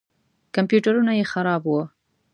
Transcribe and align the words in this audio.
کمپیوټرونه 0.55 1.11
یې 1.19 1.25
خراب 1.31 1.61
وو. 1.65 1.81